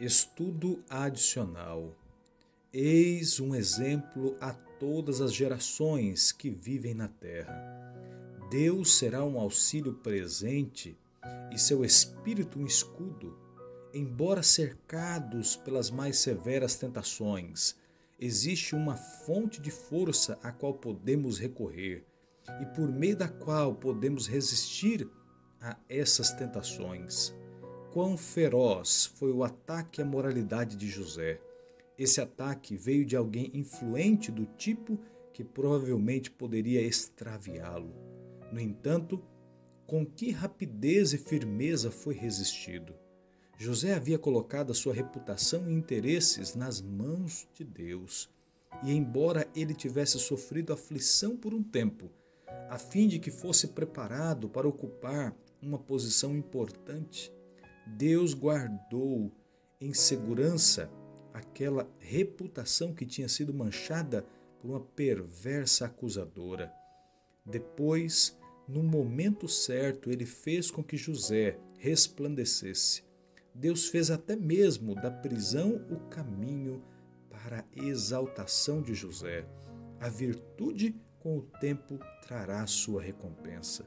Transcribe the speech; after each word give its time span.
Estudo 0.00 0.82
adicional. 0.88 1.94
Eis 2.72 3.38
um 3.38 3.54
exemplo 3.54 4.34
a 4.40 4.52
todas 4.52 5.20
as 5.20 5.32
gerações 5.32 6.32
que 6.32 6.50
vivem 6.50 6.94
na 6.94 7.08
terra. 7.08 7.54
Deus 8.50 8.96
será 8.96 9.22
um 9.22 9.38
auxílio 9.38 9.92
presente 9.92 10.98
e 11.52 11.58
seu 11.58 11.84
espírito 11.84 12.58
um 12.58 12.66
escudo. 12.66 13.38
Embora 13.92 14.42
cercados 14.42 15.56
pelas 15.56 15.90
mais 15.90 16.18
severas 16.18 16.74
tentações, 16.74 17.76
existe 18.18 18.74
uma 18.74 18.96
fonte 18.96 19.60
de 19.60 19.70
força 19.70 20.38
a 20.42 20.50
qual 20.50 20.74
podemos 20.74 21.38
recorrer 21.38 22.04
e 22.60 22.66
por 22.74 22.90
meio 22.90 23.16
da 23.16 23.28
qual 23.28 23.74
podemos 23.74 24.26
resistir 24.26 25.08
a 25.60 25.76
essas 25.88 26.32
tentações 26.32 27.32
quão 27.92 28.16
feroz 28.16 29.12
foi 29.16 29.30
o 29.30 29.44
ataque 29.44 30.00
à 30.00 30.04
moralidade 30.04 30.76
de 30.76 30.88
José. 30.88 31.38
Esse 31.98 32.22
ataque 32.22 32.74
veio 32.74 33.04
de 33.04 33.14
alguém 33.14 33.50
influente 33.52 34.32
do 34.32 34.46
tipo 34.46 34.98
que 35.34 35.44
provavelmente 35.44 36.30
poderia 36.30 36.80
extraviá-lo. 36.80 37.94
No 38.50 38.58
entanto, 38.58 39.22
com 39.86 40.06
que 40.06 40.30
rapidez 40.30 41.12
e 41.12 41.18
firmeza 41.18 41.90
foi 41.90 42.14
resistido. 42.14 42.94
José 43.58 43.92
havia 43.92 44.18
colocado 44.18 44.72
a 44.72 44.74
sua 44.74 44.94
reputação 44.94 45.70
e 45.70 45.74
interesses 45.74 46.54
nas 46.54 46.80
mãos 46.80 47.46
de 47.52 47.62
Deus. 47.62 48.30
E, 48.82 48.90
embora 48.90 49.46
ele 49.54 49.74
tivesse 49.74 50.18
sofrido 50.18 50.72
aflição 50.72 51.36
por 51.36 51.52
um 51.52 51.62
tempo, 51.62 52.10
a 52.70 52.78
fim 52.78 53.06
de 53.06 53.18
que 53.18 53.30
fosse 53.30 53.68
preparado 53.68 54.48
para 54.48 54.66
ocupar 54.66 55.36
uma 55.60 55.78
posição 55.78 56.34
importante, 56.34 57.30
Deus 57.86 58.34
guardou 58.34 59.32
em 59.80 59.92
segurança 59.92 60.90
aquela 61.32 61.88
reputação 61.98 62.94
que 62.94 63.06
tinha 63.06 63.28
sido 63.28 63.52
manchada 63.52 64.24
por 64.60 64.70
uma 64.70 64.80
perversa 64.80 65.86
acusadora. 65.86 66.72
Depois, 67.44 68.38
no 68.68 68.82
momento 68.82 69.48
certo, 69.48 70.10
ele 70.10 70.24
fez 70.24 70.70
com 70.70 70.84
que 70.84 70.96
José 70.96 71.58
resplandecesse. 71.78 73.02
Deus 73.54 73.88
fez 73.88 74.10
até 74.10 74.36
mesmo 74.36 74.94
da 74.94 75.10
prisão 75.10 75.84
o 75.90 75.98
caminho 76.08 76.82
para 77.28 77.60
a 77.60 77.64
exaltação 77.84 78.80
de 78.80 78.94
José. 78.94 79.44
A 80.00 80.08
virtude, 80.08 80.94
com 81.18 81.38
o 81.38 81.42
tempo, 81.42 81.98
trará 82.22 82.64
sua 82.66 83.02
recompensa. 83.02 83.84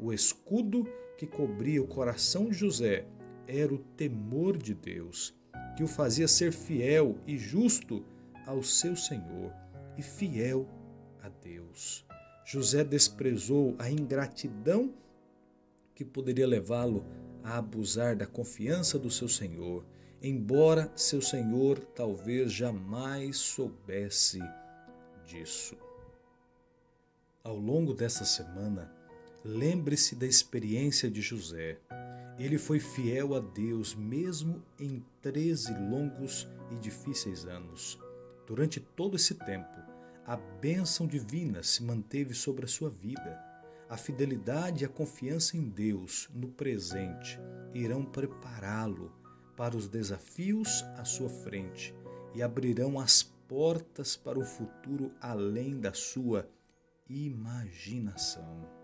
O 0.00 0.12
escudo 0.12 0.84
que 1.16 1.26
cobria 1.26 1.82
o 1.82 1.86
coração 1.86 2.48
de 2.48 2.54
José 2.54 3.06
era 3.48 3.74
o 3.74 3.78
temor 3.78 4.58
de 4.58 4.74
Deus, 4.74 5.34
que 5.74 5.82
o 5.82 5.88
fazia 5.88 6.28
ser 6.28 6.52
fiel 6.52 7.16
e 7.26 7.38
justo 7.38 8.04
ao 8.46 8.62
seu 8.62 8.94
Senhor 8.94 9.52
e 9.96 10.02
fiel 10.02 10.68
a 11.22 11.30
Deus. 11.30 12.06
José 12.44 12.84
desprezou 12.84 13.74
a 13.78 13.90
ingratidão 13.90 14.92
que 15.94 16.04
poderia 16.04 16.46
levá-lo 16.46 17.04
a 17.42 17.56
abusar 17.56 18.14
da 18.14 18.26
confiança 18.26 18.98
do 18.98 19.10
seu 19.10 19.28
Senhor, 19.28 19.84
embora 20.22 20.92
seu 20.94 21.22
Senhor 21.22 21.78
talvez 21.78 22.52
jamais 22.52 23.38
soubesse 23.38 24.40
disso. 25.26 25.76
Ao 27.42 27.56
longo 27.56 27.94
dessa 27.94 28.24
semana, 28.24 28.92
lembre-se 29.44 30.14
da 30.14 30.26
experiência 30.26 31.10
de 31.10 31.20
José 31.20 31.78
ele 32.44 32.58
foi 32.58 32.78
fiel 32.78 33.34
a 33.34 33.40
Deus 33.40 33.94
mesmo 33.94 34.62
em 34.78 35.04
13 35.20 35.72
longos 35.74 36.48
e 36.70 36.76
difíceis 36.76 37.44
anos. 37.44 37.98
Durante 38.46 38.78
todo 38.80 39.16
esse 39.16 39.34
tempo, 39.34 39.78
a 40.24 40.36
bênção 40.36 41.06
divina 41.06 41.62
se 41.62 41.82
manteve 41.82 42.34
sobre 42.34 42.64
a 42.64 42.68
sua 42.68 42.90
vida. 42.90 43.42
A 43.88 43.96
fidelidade 43.96 44.84
e 44.84 44.86
a 44.86 44.88
confiança 44.88 45.56
em 45.56 45.68
Deus 45.68 46.28
no 46.34 46.48
presente 46.48 47.38
irão 47.74 48.04
prepará-lo 48.04 49.12
para 49.56 49.76
os 49.76 49.88
desafios 49.88 50.84
à 50.96 51.04
sua 51.04 51.28
frente 51.28 51.94
e 52.34 52.42
abrirão 52.42 53.00
as 53.00 53.22
portas 53.22 54.16
para 54.16 54.38
o 54.38 54.44
futuro 54.44 55.10
além 55.20 55.80
da 55.80 55.92
sua 55.92 56.48
imaginação. 57.08 58.77